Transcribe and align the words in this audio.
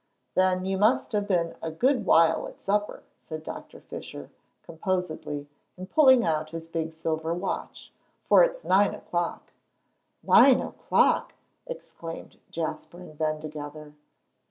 "Then 0.33 0.65
you 0.65 0.79
must 0.79 1.11
have 1.11 1.27
been 1.27 1.53
a 1.61 1.69
good 1.69 2.07
while 2.07 2.47
at 2.47 2.59
supper," 2.59 3.03
said 3.21 3.43
Doctor 3.43 3.79
Fisher, 3.79 4.31
composedly, 4.63 5.47
and 5.77 5.91
pulling 5.91 6.23
out 6.25 6.49
his 6.49 6.65
big 6.65 6.91
silver 6.91 7.35
watch, 7.35 7.93
"for 8.23 8.41
it's 8.43 8.65
nine 8.65 8.95
o'clock." 8.95 9.53
"Nine 10.23 10.59
o'clock!" 10.59 11.35
exclaimed 11.67 12.39
Jasper 12.49 12.97
and 12.99 13.15
Ben 13.15 13.39
together. 13.39 13.93